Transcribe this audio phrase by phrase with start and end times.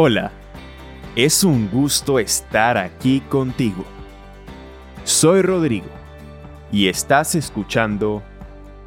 [0.00, 0.30] Hola,
[1.16, 3.84] es un gusto estar aquí contigo.
[5.02, 5.88] Soy Rodrigo
[6.70, 8.22] y estás escuchando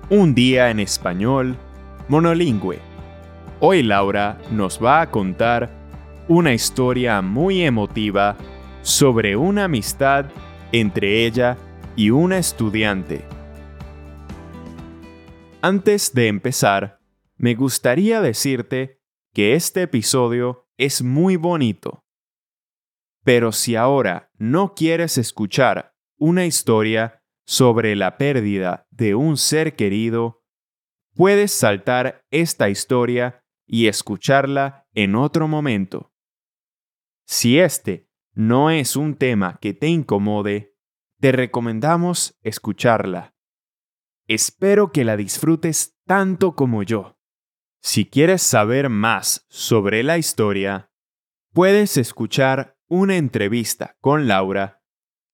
[0.09, 1.57] Un día en español
[2.07, 2.79] monolingüe.
[3.59, 5.69] Hoy Laura nos va a contar
[6.29, 8.37] una historia muy emotiva
[8.81, 10.27] sobre una amistad
[10.71, 11.57] entre ella
[11.97, 13.25] y una estudiante.
[15.61, 17.01] Antes de empezar,
[17.35, 19.01] me gustaría decirte
[19.33, 22.03] que este episodio es muy bonito.
[23.23, 30.43] Pero si ahora no quieres escuchar una historia sobre la pérdida de un ser querido,
[31.13, 36.11] puedes saltar esta historia y escucharla en otro momento.
[37.27, 40.75] Si este no es un tema que te incomode,
[41.19, 43.35] te recomendamos escucharla.
[44.27, 47.20] Espero que la disfrutes tanto como yo.
[47.83, 50.91] Si quieres saber más sobre la historia,
[51.51, 54.83] puedes escuchar una entrevista con Laura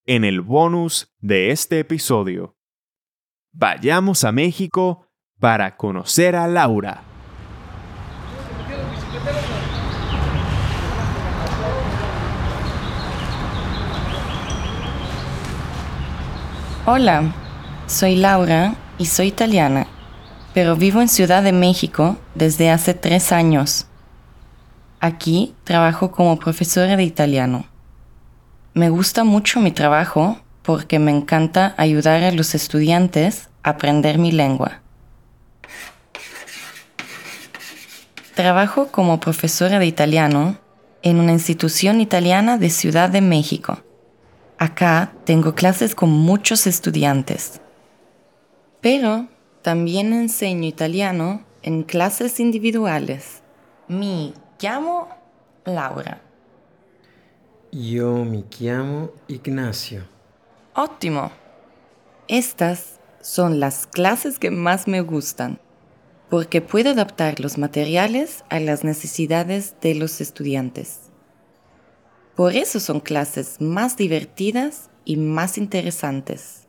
[0.06, 2.56] en el bonus de este episodio.
[3.52, 5.10] Vayamos a México
[5.42, 7.04] para conocer a Laura.
[16.86, 17.36] Hola,
[17.88, 19.88] soy Laura y soy italiana
[20.58, 23.86] pero vivo en Ciudad de México desde hace tres años.
[25.00, 27.68] Aquí trabajo como profesora de italiano.
[28.74, 34.32] Me gusta mucho mi trabajo porque me encanta ayudar a los estudiantes a aprender mi
[34.32, 34.82] lengua.
[38.34, 40.58] Trabajo como profesora de italiano
[41.04, 43.84] en una institución italiana de Ciudad de México.
[44.58, 47.62] Acá tengo clases con muchos estudiantes.
[48.82, 49.28] Pero
[49.68, 53.42] también enseño italiano en clases individuales.
[53.90, 55.10] Mi llamo
[55.66, 56.22] Laura.
[57.74, 60.06] Yo me llamo Ignacio.
[60.74, 61.32] Ótimo.
[62.30, 65.60] Estas son las clases que más me gustan,
[66.30, 71.10] porque puedo adaptar los materiales a las necesidades de los estudiantes.
[72.38, 76.67] Por eso son clases más divertidas y más interesantes.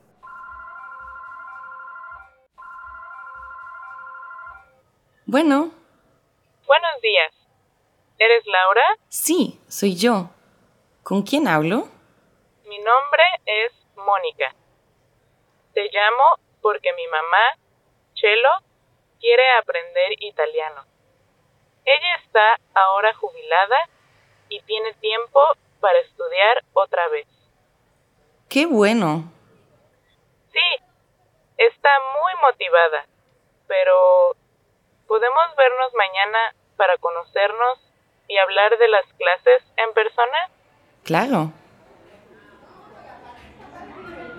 [5.31, 5.71] Bueno.
[6.67, 7.35] Buenos días.
[8.19, 8.83] ¿Eres Laura?
[9.11, 10.31] Sí, soy yo.
[11.03, 11.87] ¿Con quién hablo?
[12.65, 14.55] Mi nombre es Mónica.
[15.75, 16.25] Te llamo
[16.63, 17.59] porque mi mamá,
[18.15, 18.49] Chelo,
[19.21, 20.87] quiere aprender italiano.
[21.85, 23.77] Ella está ahora jubilada
[24.49, 25.41] y tiene tiempo
[25.79, 27.27] para estudiar otra vez.
[28.49, 29.31] ¡Qué bueno!
[30.51, 30.85] Sí,
[31.59, 33.07] está muy motivada,
[33.67, 34.35] pero
[35.09, 36.39] ¿Podemos vernos mañana
[36.77, 37.79] para conocernos
[38.29, 40.51] y hablar de las clases en persona?
[41.03, 41.53] Claro.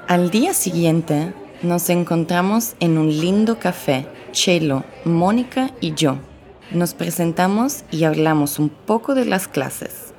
[0.08, 6.18] Al día siguiente nos encontramos en un lindo café, Chelo, Mónica y yo.
[6.70, 10.14] Nos presentamos y hablamos un poco de las clases.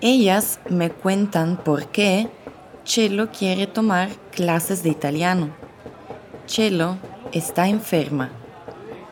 [0.00, 2.26] Ellas me cuentan por qué
[2.82, 5.54] Chelo quiere tomar clases de italiano.
[6.46, 6.98] Chelo
[7.34, 8.30] está enferma,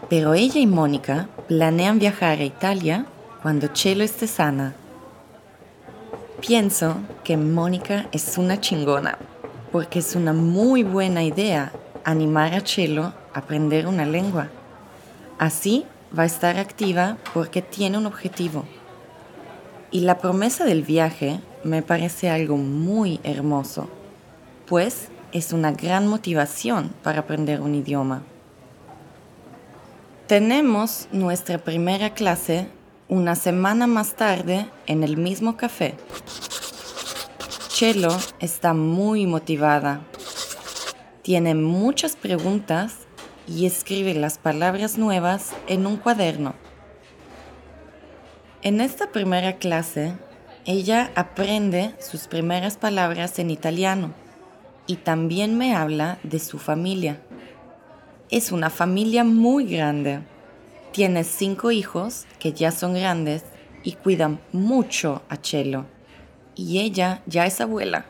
[0.08, 3.04] pero ella y Mónica planean viajar a Italia
[3.42, 4.74] cuando Chelo esté sana.
[6.40, 9.18] Pienso que Mónica es una chingona,
[9.72, 11.72] porque es una muy buena idea
[12.04, 14.48] animar a Chelo a aprender una lengua.
[15.38, 15.84] Así
[16.16, 18.64] va a estar activa porque tiene un objetivo.
[19.90, 23.88] Y la promesa del viaje me parece algo muy hermoso,
[24.66, 28.22] pues es una gran motivación para aprender un idioma.
[30.26, 32.68] Tenemos nuestra primera clase
[33.08, 35.94] una semana más tarde en el mismo café.
[37.68, 40.02] Chelo está muy motivada.
[41.22, 42.94] Tiene muchas preguntas
[43.46, 46.54] y escribe las palabras nuevas en un cuaderno.
[48.62, 50.14] En esta primera clase,
[50.64, 54.21] ella aprende sus primeras palabras en italiano
[54.92, 57.18] y también me habla de su familia.
[58.28, 60.20] Es una familia muy grande.
[60.92, 63.42] Tiene cinco hijos que ya son grandes
[63.84, 65.86] y cuidan mucho a Chelo.
[66.54, 68.04] Y ella ya es abuela.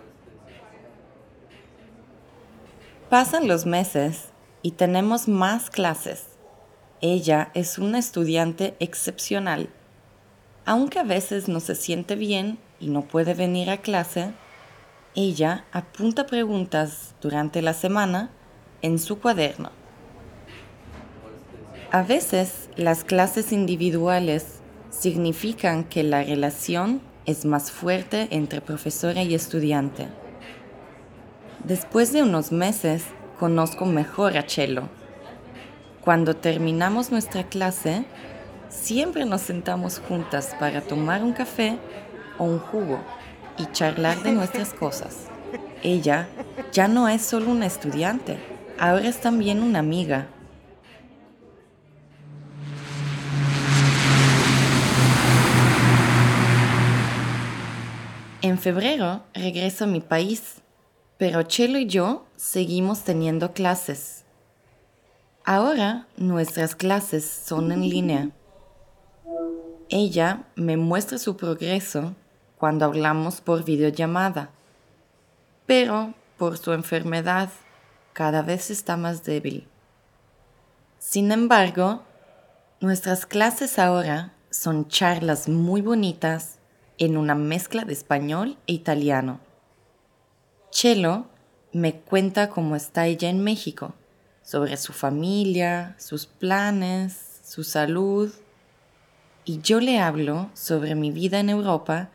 [3.08, 4.30] Pasan los meses
[4.62, 6.24] y tenemos más clases.
[7.00, 9.68] Ella es una estudiante excepcional.
[10.64, 14.32] Aunque a veces no se siente bien y no puede venir a clase,
[15.14, 18.30] ella apunta preguntas durante la semana
[18.80, 19.70] en su cuaderno.
[21.90, 29.34] A veces las clases individuales significan que la relación es más fuerte entre profesora y
[29.34, 30.08] estudiante.
[31.62, 33.04] Después de unos meses,
[33.38, 34.88] conozco mejor a Chelo.
[36.00, 38.06] Cuando terminamos nuestra clase,
[38.70, 41.78] siempre nos sentamos juntas para tomar un café
[42.38, 42.98] o un jugo
[43.58, 45.26] y charlar de nuestras cosas.
[45.82, 46.28] Ella
[46.72, 48.38] ya no es solo una estudiante,
[48.78, 50.28] ahora es también una amiga.
[58.42, 60.56] En febrero regreso a mi país,
[61.16, 64.24] pero Chelo y yo seguimos teniendo clases.
[65.44, 68.30] Ahora nuestras clases son en línea.
[69.88, 72.14] Ella me muestra su progreso
[72.62, 74.50] cuando hablamos por videollamada,
[75.66, 77.50] pero por su enfermedad
[78.12, 79.66] cada vez está más débil.
[81.00, 82.04] Sin embargo,
[82.78, 86.60] nuestras clases ahora son charlas muy bonitas
[86.98, 89.40] en una mezcla de español e italiano.
[90.70, 91.26] Chelo
[91.72, 93.92] me cuenta cómo está ella en México,
[94.44, 98.32] sobre su familia, sus planes, su salud,
[99.44, 102.10] y yo le hablo sobre mi vida en Europa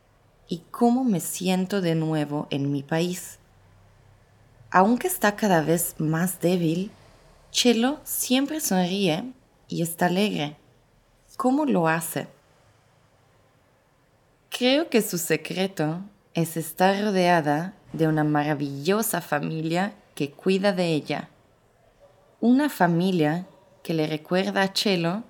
[0.47, 3.39] y cómo me siento de nuevo en mi país.
[4.71, 6.91] Aunque está cada vez más débil,
[7.51, 9.31] Chelo siempre sonríe
[9.67, 10.57] y está alegre.
[11.37, 12.27] ¿Cómo lo hace?
[14.49, 16.01] Creo que su secreto
[16.33, 21.29] es estar rodeada de una maravillosa familia que cuida de ella.
[22.41, 23.47] Una familia
[23.83, 25.23] que le recuerda a Chelo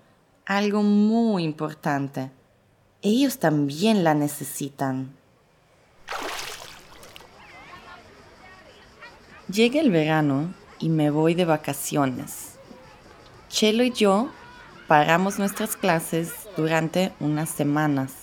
[0.46, 2.32] algo muy importante.
[3.04, 5.16] Ellos también la necesitan.
[9.52, 12.58] Llega el verano y me voy de vacaciones.
[13.50, 14.30] Chelo y yo
[14.88, 18.14] paramos nuestras clases durante unas semanas.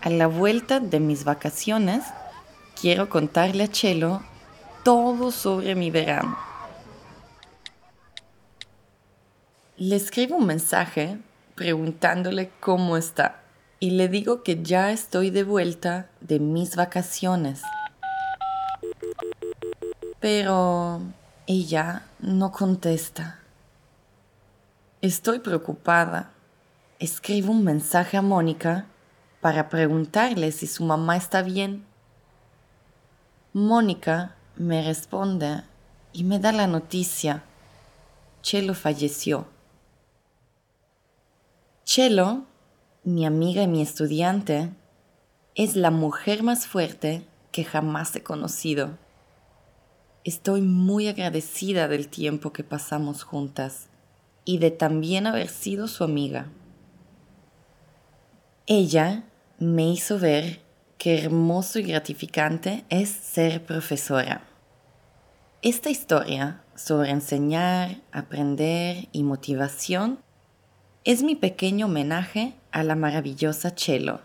[0.00, 2.02] A la vuelta de mis vacaciones,
[2.80, 4.24] quiero contarle a Chelo
[4.82, 6.36] todo sobre mi verano.
[9.76, 11.18] Le escribo un mensaje
[11.54, 13.41] preguntándole cómo está
[13.82, 17.62] y le digo que ya estoy de vuelta de mis vacaciones.
[20.20, 21.00] Pero
[21.48, 23.40] ella no contesta.
[25.00, 26.30] Estoy preocupada.
[27.00, 28.86] Escribo un mensaje a Mónica
[29.40, 31.84] para preguntarle si su mamá está bien.
[33.52, 35.64] Mónica me responde
[36.12, 37.42] y me da la noticia.
[38.42, 39.48] Chelo falleció.
[41.82, 42.46] Chelo,
[43.04, 44.70] mi amiga y mi estudiante,
[45.56, 48.96] es la mujer más fuerte que jamás he conocido.
[50.24, 53.88] Estoy muy agradecida del tiempo que pasamos juntas
[54.44, 56.46] y de también haber sido su amiga.
[58.66, 59.24] Ella
[59.58, 60.60] me hizo ver
[60.96, 64.46] qué hermoso y gratificante es ser profesora.
[65.60, 70.20] Esta historia sobre enseñar, aprender y motivación
[71.04, 74.20] es mi pequeño homenaje a la maravillosa Chelo.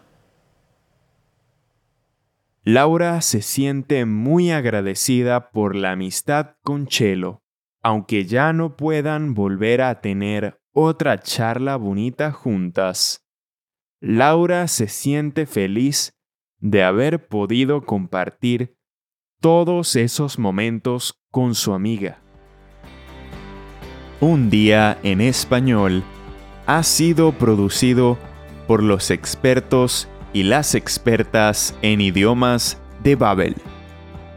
[2.64, 7.42] Laura se siente muy agradecida por la amistad con Chelo,
[7.82, 13.26] aunque ya no puedan volver a tener otra charla bonita juntas.
[14.00, 16.14] Laura se siente feliz
[16.60, 18.76] de haber podido compartir
[19.40, 22.20] todos esos momentos con su amiga.
[24.20, 26.04] Un día en español
[26.68, 28.18] ha sido producido
[28.68, 33.56] por los expertos y las expertas en idiomas de Babel.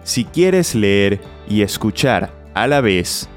[0.04, 3.28] Si quieres leer y escuchar a la vez,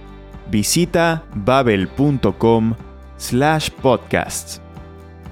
[0.49, 2.75] visita babel.com
[3.17, 4.61] slash podcasts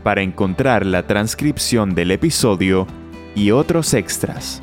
[0.03, 2.88] para encontrar la transcripción del episodio
[3.36, 4.62] y otros extras.